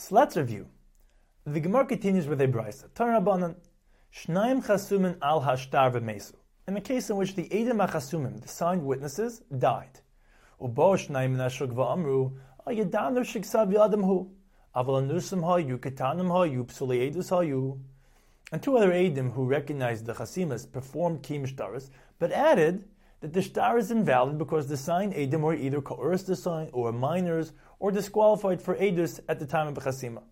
So 0.00 0.14
let's 0.14 0.34
review. 0.34 0.66
The 1.44 1.60
Gemara 1.60 1.84
continues 1.84 2.26
with 2.26 2.40
a 2.40 2.48
brisa. 2.48 2.88
Tarabanan, 2.94 3.56
Shnaim 4.10 4.64
chasumin 4.64 5.18
al 5.20 5.42
hashtar 5.42 5.92
v'mesu. 5.92 6.32
In 6.66 6.72
the 6.72 6.80
case 6.80 7.10
in 7.10 7.16
which 7.16 7.34
the 7.34 7.52
Edom 7.52 7.80
HaChasumim, 7.80 8.40
the 8.40 8.48
signed 8.48 8.82
witnesses, 8.82 9.42
died. 9.58 10.00
Ubo 10.58 10.96
Shnaim 10.96 11.36
nashuk 11.36 11.74
v'amru, 11.74 12.32
ayadanu 12.66 13.20
shiksav 13.20 13.70
yadam 13.70 14.02
hu. 14.02 14.30
Aval 14.74 15.06
anusim 15.06 15.42
hayu, 15.42 15.78
ketanim 15.78 16.28
hayu, 16.28 16.64
psuli 16.64 17.12
edus 17.12 17.28
hayu. 17.28 17.78
And 18.52 18.62
two 18.62 18.78
other 18.78 18.92
Edom 18.92 19.30
who 19.30 19.44
recognized 19.44 20.06
the 20.06 20.14
Chasimas 20.14 20.64
performed 20.72 21.22
Kim 21.22 21.44
Shtaris, 21.44 21.90
but 22.18 22.32
added 22.32 22.88
that 23.20 23.34
the 23.34 23.42
shtar 23.42 23.76
is 23.78 23.90
invalid 23.90 24.38
because 24.38 24.66
the 24.66 24.76
sign 24.76 25.12
Edom 25.14 25.42
were 25.42 25.54
either 25.54 25.80
coerced 25.80 26.26
to 26.26 26.36
sign 26.36 26.70
or 26.72 26.90
minors 26.90 27.52
or 27.78 27.90
disqualified 27.90 28.62
for 28.62 28.74
Edus 28.76 29.20
at 29.28 29.38
the 29.38 29.46
time 29.46 29.68
of 29.68 29.74
the 29.74 29.80
Chasima. 29.82 30.22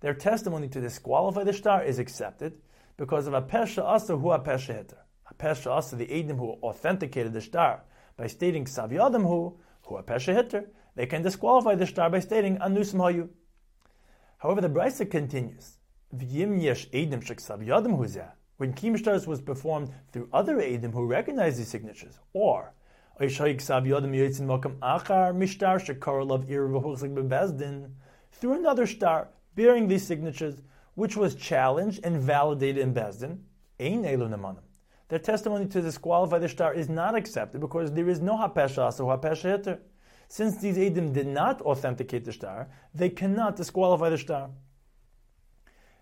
Their 0.00 0.14
testimony 0.14 0.68
to 0.68 0.80
disqualify 0.80 1.44
the 1.44 1.52
shtar 1.52 1.82
is 1.82 1.98
accepted 1.98 2.54
because 2.96 3.26
of 3.26 3.34
a 3.34 3.42
pesha 3.42 3.82
asa 3.84 4.16
who 4.16 4.30
a 4.30 4.38
pesha 4.38 4.76
hitter. 4.76 4.98
A 5.28 5.34
pesha 5.34 5.70
asa, 5.70 5.96
the 5.96 6.10
Edom 6.10 6.38
who 6.38 6.50
authenticated 6.62 7.32
the 7.32 7.40
shtar 7.40 7.82
by 8.16 8.28
stating 8.28 8.64
savyadam 8.64 9.22
who, 9.22 9.58
who 9.82 9.96
a 9.96 10.02
pesha 10.02 10.34
hitter, 10.34 10.70
they 10.94 11.06
can 11.06 11.22
disqualify 11.22 11.74
the 11.74 11.86
shtar 11.86 12.10
by 12.10 12.20
stating 12.20 12.56
anusim 12.58 13.00
hayu. 13.00 13.28
However, 14.38 14.60
the 14.60 14.68
Brisa 14.68 15.10
continues. 15.10 15.78
V'yim 16.16 16.62
yesh 16.62 16.86
Edom 16.92 17.20
shek 17.20 17.38
savyadam 17.38 17.98
huzeh 17.98 18.30
when 18.58 18.74
Kimshtaris 18.74 19.26
was 19.26 19.40
performed 19.40 19.90
through 20.12 20.28
other 20.32 20.56
Eidim 20.56 20.92
who 20.92 21.06
recognized 21.06 21.58
these 21.58 21.68
signatures, 21.68 22.18
or 22.32 22.74
through 23.18 23.56
another 28.52 28.86
shtar 28.86 29.28
bearing 29.54 29.88
these 29.88 30.06
signatures, 30.06 30.62
which 30.94 31.16
was 31.16 31.34
challenged 31.34 32.00
and 32.04 32.20
validated 32.20 32.82
in 32.82 32.94
Beis 32.94 33.18
Din, 33.18 33.42
their 35.08 35.18
testimony 35.18 35.66
to 35.66 35.80
disqualify 35.80 36.38
the 36.38 36.48
shtar 36.48 36.74
is 36.74 36.88
not 36.88 37.14
accepted 37.14 37.60
because 37.60 37.92
there 37.92 38.08
is 38.08 38.20
no 38.20 38.36
hapesha 38.36 38.78
asa 38.78 39.02
or 39.02 39.16
hapesha 39.16 39.56
hitter. 39.56 39.80
Since 40.28 40.58
these 40.58 40.76
Eidim 40.76 41.14
did 41.14 41.26
not 41.26 41.62
authenticate 41.62 42.24
the 42.24 42.32
shtar, 42.32 42.68
they 42.94 43.08
cannot 43.08 43.56
disqualify 43.56 44.10
the 44.10 44.18
shtar. 44.18 44.50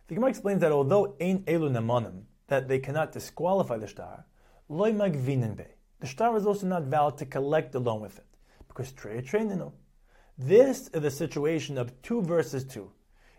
The 0.08 0.14
Gemara 0.14 0.30
explains 0.30 0.60
that 0.62 0.72
although 0.72 1.14
ein 1.20 1.44
elu 1.44 1.70
nemanim, 1.70 2.22
that 2.48 2.68
they 2.68 2.78
cannot 2.78 3.12
disqualify 3.12 3.78
the 3.78 3.86
shtar, 3.86 4.26
loy 4.68 4.92
magvinin 4.92 5.56
be. 5.56 5.64
The 6.00 6.06
shtar 6.06 6.36
is 6.36 6.46
also 6.46 6.66
not 6.66 6.84
valid 6.84 7.16
to 7.18 7.26
collect 7.26 7.74
along 7.74 8.02
with 8.02 8.18
it, 8.18 8.26
because 8.68 8.92
trey 8.92 9.22
trainino. 9.22 9.72
This 10.38 10.88
is 10.88 11.00
the 11.00 11.10
situation 11.10 11.78
of 11.78 12.02
two 12.02 12.20
verses 12.22 12.64
two, 12.64 12.90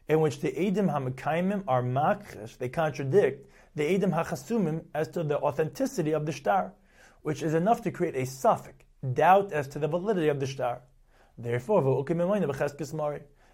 in 0.08 0.22
which 0.22 0.40
the 0.40 0.52
Edim 0.52 0.90
HaMekaimim 0.92 1.64
are 1.68 1.84
makrish, 1.84 2.58
they 2.58 2.70
contradict 2.70 3.50
the 3.76 3.84
Edim 3.84 4.12
HaChasumim 4.12 4.86
as 4.96 5.08
to 5.10 5.24
the 5.24 5.38
authenticity 5.38 6.14
of 6.14 6.26
the 6.26 6.32
shtar, 6.32 6.74
which 7.22 7.44
is 7.44 7.54
enough 7.54 7.82
to 7.84 7.92
create 7.92 8.16
a 8.16 8.22
safek, 8.22 8.86
doubt 9.14 9.52
as 9.52 9.68
to 9.68 9.80
the 9.80 9.88
validity 9.88 10.30
of 10.30 10.40
the 10.40 10.48
shtar. 10.48 10.82
Therefore, 11.38 12.04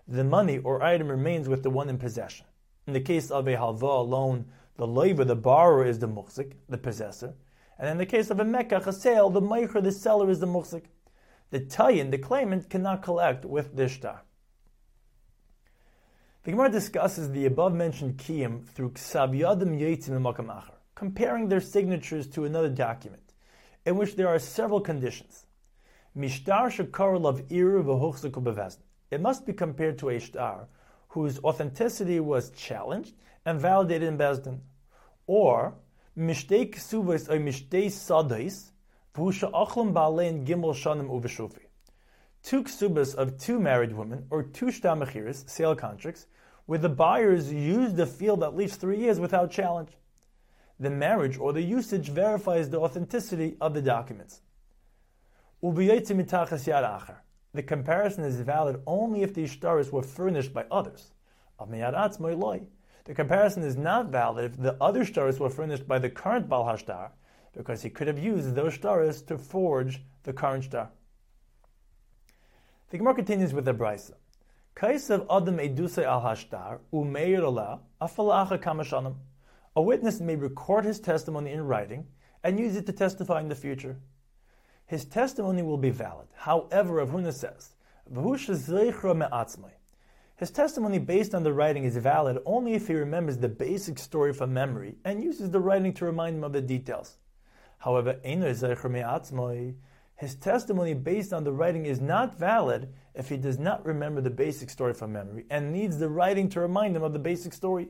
the 0.07 0.23
money 0.23 0.57
or 0.59 0.83
item 0.83 1.09
remains 1.09 1.49
with 1.49 1.63
the 1.63 1.69
one 1.69 1.89
in 1.89 1.97
possession. 1.97 2.45
In 2.87 2.93
the 2.93 3.01
case 3.01 3.29
of 3.31 3.47
a 3.47 3.55
halva 3.55 3.99
alone, 3.99 4.45
the 4.77 4.87
loiber, 4.87 5.25
the 5.25 5.35
borrower, 5.35 5.85
is 5.85 5.99
the 5.99 6.07
muhzik, 6.07 6.53
the 6.67 6.77
possessor. 6.77 7.35
And 7.77 7.89
in 7.89 7.97
the 7.97 8.05
case 8.05 8.29
of 8.29 8.39
a 8.39 8.45
mekach, 8.45 8.87
a 8.87 8.93
sale, 8.93 9.29
the 9.29 9.41
meicher, 9.41 9.83
the 9.83 9.91
seller, 9.91 10.29
is 10.29 10.39
the 10.39 10.47
muhzik. 10.47 10.85
The 11.51 11.59
tayin, 11.59 12.11
the 12.11 12.17
claimant, 12.17 12.69
cannot 12.69 13.03
collect 13.03 13.45
with 13.45 13.75
the 13.75 13.87
shtar. 13.87 14.23
The 16.43 16.51
Gemara 16.51 16.69
discusses 16.69 17.31
the 17.31 17.45
above 17.45 17.73
mentioned 17.73 18.17
kiyim 18.17 18.67
through 18.67 18.91
ksav 18.91 19.37
yadim 19.37 19.79
yitzim 19.79 20.19
makam 20.19 20.63
comparing 20.95 21.47
their 21.47 21.61
signatures 21.61 22.27
to 22.27 22.45
another 22.45 22.69
document, 22.69 23.33
in 23.85 23.97
which 23.97 24.15
there 24.15 24.27
are 24.27 24.39
several 24.39 24.81
conditions. 24.81 25.45
Mishtar 26.17 26.69
shakar 26.69 27.25
of 27.25 27.47
iru 27.47 27.83
v'hochzik 27.83 28.77
It 29.09 29.21
must 29.21 29.45
be 29.45 29.53
compared 29.53 29.97
to 29.99 30.09
a 30.09 30.19
shtar 30.19 30.67
whose 31.13 31.37
authenticity 31.43 32.19
was 32.19 32.49
challenged 32.49 33.13
and 33.45 33.59
validated 33.61 34.07
in 34.07 34.17
Beis 34.17 34.43
Din. 34.43 34.61
Or, 35.27 35.75
mishtei 36.17 36.73
ksuvos 36.73 37.29
or 37.29 37.37
mishtei 37.37 37.85
sadais, 37.85 38.71
v'husha 39.13 39.51
achlam 39.51 39.93
ba'alein 39.93 40.43
gimel 40.43 40.73
shanim 40.73 41.09
uveshufi. 41.09 41.65
Two 42.41 42.63
ksubas 42.63 43.13
of 43.13 43.37
two 43.37 43.59
married 43.59 43.93
women, 43.93 44.25
or 44.31 44.41
two 44.41 44.65
shtamachiris, 44.65 45.47
sale 45.47 45.75
contracts, 45.75 46.25
where 46.65 46.79
the 46.79 46.89
buyers 46.89 47.53
used 47.53 47.95
the 47.95 48.07
field 48.07 48.43
at 48.43 48.55
least 48.55 48.81
three 48.81 48.97
years 48.97 49.19
without 49.19 49.51
challenge. 49.51 49.91
The 50.79 50.89
marriage 50.89 51.37
or 51.37 51.53
the 51.53 51.61
usage 51.61 52.09
verifies 52.09 52.71
the 52.71 52.79
authenticity 52.79 53.55
of 53.61 53.75
the 53.75 53.83
documents. 53.83 54.41
The 57.53 57.63
comparison 57.63 58.23
is 58.23 58.41
valid 58.41 58.81
only 58.87 59.21
if 59.21 59.33
the 59.33 59.43
ishtaris 59.43 59.91
were 59.91 60.01
furnished 60.01 60.53
by 60.53 60.65
others. 60.71 61.11
The 61.59 63.13
comparison 63.13 63.63
is 63.63 63.77
not 63.77 64.07
valid 64.07 64.45
if 64.45 64.57
the 64.57 64.75
other 64.81 65.05
shtaris 65.05 65.39
were 65.39 65.49
furnished 65.49 65.87
by 65.87 65.99
the 65.99 66.09
current 66.09 66.49
Bal 66.49 66.63
Hashtar, 66.63 67.11
because 67.53 67.81
he 67.81 67.89
could 67.89 68.07
have 68.07 68.17
used 68.17 68.55
those 68.55 68.77
shtaris 68.77 69.25
to 69.27 69.37
forge 69.37 70.01
the 70.23 70.33
current 70.33 70.63
shtar. 70.63 70.89
The 72.89 72.97
Gemara 72.97 73.15
continues 73.15 73.53
with 73.53 73.65
the 73.65 73.73
brisa. 73.73 74.13
Kaisav 74.75 75.25
adam 75.29 75.57
edusay 75.57 76.03
al 76.03 76.21
hashtar. 76.21 76.79
A 79.75 79.81
witness 79.81 80.19
may 80.19 80.35
record 80.35 80.85
his 80.85 80.99
testimony 80.99 81.51
in 81.51 81.65
writing 81.65 82.07
and 82.43 82.59
use 82.59 82.75
it 82.75 82.85
to 82.87 82.91
testify 82.91 83.41
in 83.41 83.49
the 83.49 83.55
future. 83.55 83.97
His 84.85 85.05
testimony 85.05 85.63
will 85.63 85.77
be 85.77 85.89
valid. 85.89 86.27
However, 86.35 87.05
Avuna 87.05 87.33
says, 87.33 87.73
his 90.35 90.51
testimony 90.51 90.99
based 90.99 91.33
on 91.33 91.43
the 91.43 91.53
writing 91.53 91.83
is 91.85 91.95
valid 91.97 92.39
only 92.45 92.73
if 92.73 92.87
he 92.87 92.95
remembers 92.95 93.37
the 93.37 93.47
basic 93.47 93.97
story 93.97 94.33
from 94.33 94.53
memory 94.53 94.95
and 95.05 95.23
uses 95.23 95.51
the 95.51 95.59
writing 95.59 95.93
to 95.93 96.05
remind 96.05 96.35
him 96.35 96.43
of 96.43 96.51
the 96.53 96.61
details. 96.61 97.17
However, 97.77 98.19
his 100.15 100.35
testimony 100.35 100.93
based 100.93 101.33
on 101.33 101.43
the 101.43 101.53
writing 101.53 101.85
is 101.85 102.01
not 102.01 102.37
valid 102.37 102.93
if 103.13 103.29
he 103.29 103.37
does 103.37 103.59
not 103.59 103.85
remember 103.85 104.21
the 104.21 104.29
basic 104.29 104.69
story 104.69 104.93
from 104.93 105.13
memory 105.13 105.45
and 105.49 105.71
needs 105.71 105.97
the 105.97 106.09
writing 106.09 106.49
to 106.49 106.59
remind 106.59 106.95
him 106.95 107.03
of 107.03 107.13
the 107.13 107.19
basic 107.19 107.53
story. 107.53 107.89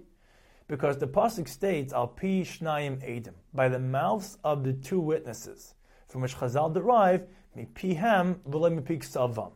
Because 0.67 0.97
the 0.97 1.07
pasuk 1.07 1.47
states, 1.47 1.91
"Al 1.91 2.07
pi 2.07 2.43
shnayim 2.43 3.01
edim," 3.03 3.33
by 3.53 3.67
the 3.67 3.79
mouths 3.79 4.37
of 4.43 4.63
the 4.63 4.73
two 4.73 4.99
witnesses, 4.99 5.75
from 6.13 6.21
which 6.21 6.35
Chazal 6.35 6.71
derive 6.71 7.27
mi 7.55 7.65
pihem 7.73 8.35
v'le 8.47 8.71
mi 8.71 8.97
salvam. 8.99 9.51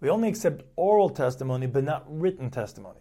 We 0.00 0.10
only 0.10 0.28
accept 0.28 0.62
oral 0.76 1.08
testimony 1.08 1.66
but 1.66 1.84
not 1.84 2.04
written 2.06 2.50
testimony. 2.50 3.00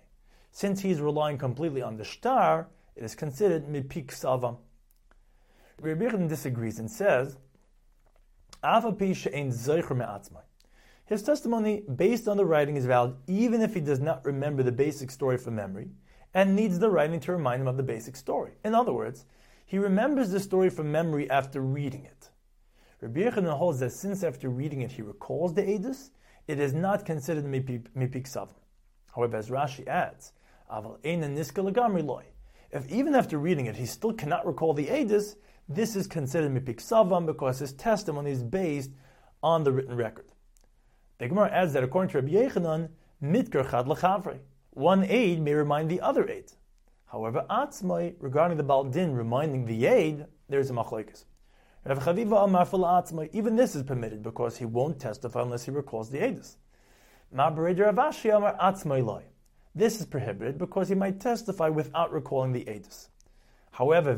Since 0.51 0.79
he 0.79 0.91
is 0.91 1.01
relying 1.01 1.38
completely 1.38 1.81
on 1.81 1.97
the 1.97 2.05
shtar, 2.05 2.69
it 2.95 3.03
is 3.03 3.13
considered 3.13 3.67
mipik 3.67 4.07
savam. 4.07 4.59
Rabbi 5.81 6.25
disagrees 6.28 6.79
and 6.79 6.89
says, 6.89 7.35
his 11.05 11.22
testimony 11.22 11.84
based 11.94 12.28
on 12.29 12.38
the 12.38 12.45
writing 12.45 12.78
is 12.78 12.85
valid 12.85 13.16
even 13.28 13.61
if 13.61 13.73
he 13.73 13.81
does 13.81 14.00
not 14.00 14.23
remember 14.23 14.63
the 14.63 14.72
basic 14.72 15.11
story 15.11 15.38
from 15.38 15.55
memory 15.55 15.89
and 16.34 16.55
needs 16.55 16.79
the 16.79 16.89
writing 16.89 17.19
to 17.19 17.34
remind 17.34 17.61
him 17.61 17.67
of 17.67 17.75
the 17.75 17.84
basic 17.84 18.16
story. 18.16 18.53
In 18.63 18.73
other 18.73 18.94
words, 18.94 19.25
he 19.66 19.78
remembers 19.78 20.29
the 20.29 20.39
story 20.39 20.69
from 20.69 20.91
memory 20.91 21.29
after 21.29 21.59
reading 21.59 22.05
it. 22.05 22.29
Rabbi 23.01 23.22
Yochanan 23.22 23.57
holds 23.57 23.79
that 23.79 23.91
since 23.91 24.23
after 24.23 24.50
reading 24.50 24.81
it 24.81 24.91
he 24.91 25.01
recalls 25.01 25.53
the 25.53 25.61
Edus, 25.61 26.11
it 26.47 26.59
is 26.59 26.73
not 26.73 27.06
considered 27.06 27.45
mipik 27.45 28.23
savam. 28.23 28.53
However, 29.14 29.37
as 29.37 29.49
Rashi 29.49 29.87
adds, 29.87 30.34
aval 30.72 30.99
niska. 31.03 32.23
If 32.72 32.90
even 32.90 33.16
after 33.16 33.37
reading 33.37 33.66
it 33.67 33.75
he 33.75 33.85
still 33.85 34.14
cannot 34.14 34.46
recall 34.46 34.73
the 34.73 34.87
edus, 34.87 35.35
this 35.67 35.96
is 35.96 36.08
considered 36.08 36.52
mipik 36.52 36.78
savam 36.78 37.25
because 37.25 37.59
his 37.59 37.73
testimony 37.73 38.31
is 38.31 38.43
based 38.43 38.91
on 39.41 39.64
the 39.64 39.72
written 39.72 39.96
record. 39.96 40.25
The 41.17 41.29
Gemara 41.29 41.49
adds 41.52 41.73
that 41.73 41.84
according 41.84 42.11
to 42.11 42.22
Rabbi 42.22 42.34
Yochanan, 42.34 42.90
mitker 43.23 43.70
chad 43.70 43.85
lechavre. 43.85 44.40
One 44.72 45.05
aid 45.05 45.41
may 45.41 45.53
remind 45.53 45.90
the 45.90 46.02
other 46.02 46.29
aid. 46.29 46.52
However, 47.05 47.46
atzmai, 47.49 48.16
regarding 48.20 48.58
the 48.58 48.64
baldin 48.64 49.16
reminding 49.16 49.66
the 49.66 49.85
aid, 49.85 50.25
there 50.49 50.59
is 50.59 50.70
a 50.70 50.73
machlokes. 50.73 51.23
Rav 51.87 51.99
Chaviva 51.99 52.46
Amar 52.46 53.29
even 53.32 53.55
this 53.55 53.76
is 53.76 53.84
permitted 53.84 54.23
because 54.23 54.58
he 54.58 54.66
won't 54.66 54.99
testify 54.99 55.43
unless 55.43 55.66
he 55.66 55.72
recalls 55.72 56.09
the 56.09 56.17
Atzma 57.32 59.22
This 59.76 59.99
is 59.99 60.08
prohibited 60.08 60.58
because 60.58 60.90
he 60.90 60.96
might 60.96 61.20
testify 61.20 61.70
without 61.70 62.11
recalling 62.11 62.53
the 62.53 62.66
Edus. 62.66 63.09
However. 63.70 64.14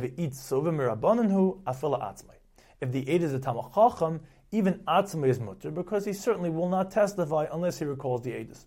If 2.79 2.91
the 2.91 3.05
Edus 3.05 3.23
is 3.23 3.33
a 3.33 3.39
Tamach 3.39 3.73
Chacham, 3.73 4.21
even 4.51 4.75
atzmai 4.87 5.27
is 5.27 5.39
mutter 5.39 5.71
because 5.71 6.05
he 6.05 6.13
certainly 6.13 6.49
will 6.49 6.69
not 6.69 6.89
testify 6.89 7.47
unless 7.51 7.79
he 7.79 7.85
recalls 7.85 8.21
the 8.21 8.31
Edus. 8.31 8.65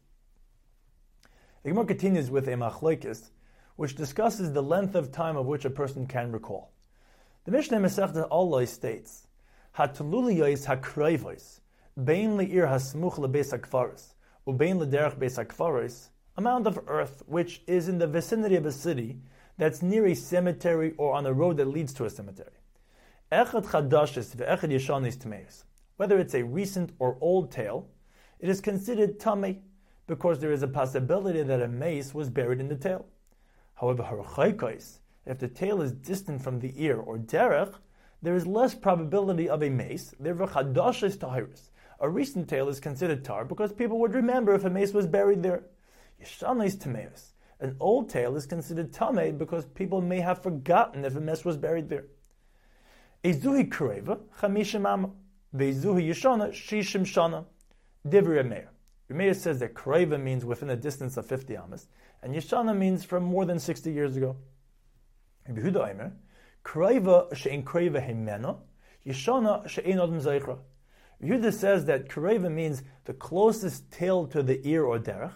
The 1.62 1.70
Gemara 1.70 1.86
continues 1.86 2.30
with 2.30 2.48
a 2.48 2.52
machlokes, 2.52 3.30
which 3.76 3.94
discusses 3.94 4.52
the 4.52 4.62
length 4.62 4.94
of 4.94 5.10
time 5.10 5.38
of 5.38 5.46
which 5.46 5.64
a 5.64 5.70
person 5.70 6.06
can 6.06 6.32
recall. 6.32 6.72
The 7.50 7.56
Mishnah 7.56 7.78
Masechta 7.78 8.28
Allah 8.30 8.64
states, 8.64 9.26
"Hatululiyos 9.76 10.66
hakrayvos, 10.66 11.58
bein 11.96 12.36
leir 12.36 12.68
hasmuch 12.68 13.14
lebeis 13.14 13.52
hakfaris, 13.52 14.14
ubein 14.46 14.78
lederech 14.78 15.18
beis 15.18 15.36
hakfaris." 15.36 16.10
Amount 16.36 16.68
of 16.68 16.78
earth 16.86 17.24
which 17.26 17.64
is 17.66 17.88
in 17.88 17.98
the 17.98 18.06
vicinity 18.06 18.54
of 18.54 18.66
a 18.66 18.70
city 18.70 19.20
that's 19.58 19.82
near 19.82 20.06
a 20.06 20.14
cemetery 20.14 20.94
or 20.96 21.12
on 21.12 21.26
a 21.26 21.32
road 21.32 21.56
that 21.56 21.64
leads 21.64 21.92
to 21.94 22.04
a 22.04 22.10
cemetery. 22.10 22.52
Echad 23.32 23.64
chadashis 23.64 24.36
ve'echad 24.36 24.70
yeshanis 24.70 25.16
tmeis. 25.16 25.64
Whether 25.96 26.20
it's 26.20 26.34
a 26.34 26.44
recent 26.44 26.92
or 27.00 27.18
old 27.20 27.50
tale, 27.50 27.88
it 28.38 28.48
is 28.48 28.60
considered 28.60 29.18
tummy 29.18 29.64
because 30.06 30.38
there 30.38 30.52
is 30.52 30.62
a 30.62 30.68
possibility 30.68 31.42
that 31.42 31.60
a 31.60 31.66
meis 31.66 32.14
was 32.14 32.30
buried 32.30 32.60
in 32.60 32.68
the 32.68 32.76
tail. 32.76 33.06
However, 33.74 34.04
harachaykais, 34.04 35.00
if 35.26 35.38
the 35.38 35.48
tail 35.48 35.82
is 35.82 35.92
distant 35.92 36.42
from 36.42 36.60
the 36.60 36.72
ear 36.76 36.98
or 36.98 37.18
derech, 37.18 37.74
there 38.22 38.34
is 38.34 38.46
less 38.46 38.74
probability 38.74 39.48
of 39.48 39.62
a 39.62 39.70
meis, 39.70 40.14
therefore 40.20 40.48
chadash 40.48 41.02
is 41.02 41.16
tahiris. 41.16 41.70
A 42.00 42.08
recent 42.08 42.48
tail 42.48 42.68
is 42.68 42.80
considered 42.80 43.24
tar 43.24 43.44
because 43.44 43.72
people 43.72 43.98
would 44.00 44.14
remember 44.14 44.54
if 44.54 44.64
a 44.64 44.70
meis 44.70 44.92
was 44.92 45.06
buried 45.06 45.42
there. 45.42 45.64
Yeshana 46.22 46.66
is 46.66 46.76
tameus. 46.76 47.32
An 47.60 47.76
old 47.78 48.08
tail 48.08 48.36
is 48.36 48.46
considered 48.46 48.92
tame 48.92 49.36
because 49.36 49.66
people 49.66 50.00
may 50.00 50.20
have 50.20 50.42
forgotten 50.42 51.04
if 51.04 51.14
a 51.14 51.20
meis 51.20 51.44
was 51.44 51.58
buried 51.58 51.90
there. 51.90 52.06
Ezuhi 53.22 53.68
kureva 53.68 54.18
chamishim 54.40 54.90
amma. 54.90 55.10
Ve'ezuhi 55.54 56.08
yeshana 56.08 56.50
shishim 56.50 57.02
shana. 57.02 57.44
Divri 58.08 58.46
Meir. 58.48 58.70
Meir 59.10 59.34
says 59.34 59.58
that 59.58 59.74
kureva 59.74 60.18
means 60.18 60.44
within 60.44 60.70
a 60.70 60.76
distance 60.76 61.16
of 61.16 61.26
50 61.26 61.56
amas, 61.56 61.88
and 62.22 62.34
yeshana 62.34 62.74
means 62.76 63.04
from 63.04 63.24
more 63.24 63.44
than 63.44 63.58
60 63.58 63.92
years 63.92 64.16
ago. 64.16 64.36
Yehuda 65.48 65.94
Eimer, 65.94 66.12
Kreva 66.64 67.34
she'en 67.34 67.64
she'en. 69.68 70.58
Yehuda 71.22 71.52
says 71.52 71.84
that 71.84 72.08
kreva 72.08 72.50
means 72.50 72.82
the 73.04 73.12
closest 73.12 73.90
tail 73.90 74.26
to 74.26 74.42
the 74.42 74.66
ear 74.66 74.84
or 74.84 74.98
derech, 74.98 75.32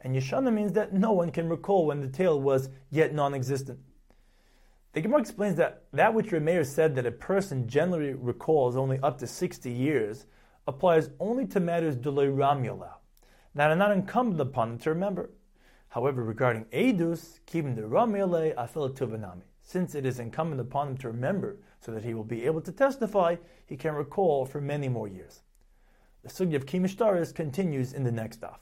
and 0.00 0.16
Yeshana 0.16 0.52
means 0.52 0.72
that 0.72 0.92
no 0.92 1.12
one 1.12 1.30
can 1.30 1.48
recall 1.48 1.86
when 1.86 2.00
the 2.00 2.08
tail 2.08 2.40
was 2.40 2.70
yet 2.90 3.14
non-existent. 3.14 3.78
The 4.92 5.02
Gemara 5.02 5.20
explains 5.20 5.56
that 5.56 5.84
that 5.92 6.14
which 6.14 6.30
Remeir 6.30 6.64
said 6.64 6.94
that 6.94 7.04
a 7.04 7.12
person 7.12 7.68
generally 7.68 8.14
recalls 8.14 8.76
only 8.76 8.98
up 9.00 9.18
to 9.18 9.26
60 9.26 9.70
years 9.70 10.24
applies 10.66 11.10
only 11.20 11.46
to 11.48 11.60
matters 11.60 11.96
delay 11.96 12.26
ramyala, 12.26 12.92
that 13.54 13.70
are 13.70 13.76
not 13.76 13.92
incumbent 13.92 14.40
upon 14.40 14.70
them 14.70 14.78
to 14.78 14.90
remember. 14.90 15.30
However, 15.88 16.22
regarding 16.22 16.66
Edus, 16.66 17.40
keeping 17.46 17.74
the 17.74 17.82
ramyale 17.82 18.54
afil 18.54 18.90
tuvanami, 18.90 19.42
since 19.62 19.94
it 19.94 20.04
is 20.04 20.20
incumbent 20.20 20.60
upon 20.60 20.88
him 20.88 20.96
to 20.98 21.08
remember 21.08 21.58
so 21.80 21.92
that 21.92 22.04
he 22.04 22.14
will 22.14 22.24
be 22.24 22.44
able 22.44 22.60
to 22.60 22.72
testify, 22.72 23.36
he 23.66 23.76
can 23.76 23.94
recall 23.94 24.46
for 24.46 24.60
many 24.60 24.88
more 24.88 25.08
years. 25.08 25.42
The 26.22 26.28
sugya 26.28 26.56
of 26.56 26.66
Kimishtaris 26.66 27.34
continues 27.34 27.92
in 27.92 28.04
the 28.04 28.12
next 28.12 28.40
daf. 28.40 28.58